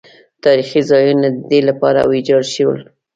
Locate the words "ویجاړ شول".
2.11-2.79